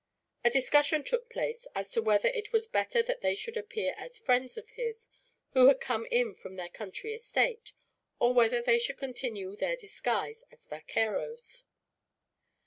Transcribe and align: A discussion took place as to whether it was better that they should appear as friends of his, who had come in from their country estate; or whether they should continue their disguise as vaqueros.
A 0.43 0.49
discussion 0.49 1.03
took 1.03 1.29
place 1.29 1.67
as 1.75 1.91
to 1.91 2.01
whether 2.01 2.27
it 2.29 2.51
was 2.51 2.65
better 2.65 3.03
that 3.03 3.21
they 3.21 3.35
should 3.35 3.55
appear 3.55 3.93
as 3.99 4.17
friends 4.17 4.57
of 4.57 4.67
his, 4.71 5.07
who 5.51 5.67
had 5.67 5.79
come 5.79 6.07
in 6.09 6.33
from 6.33 6.55
their 6.55 6.69
country 6.69 7.13
estate; 7.13 7.73
or 8.17 8.33
whether 8.33 8.63
they 8.63 8.79
should 8.79 8.97
continue 8.97 9.55
their 9.55 9.75
disguise 9.75 10.43
as 10.51 10.65
vaqueros. 10.65 11.65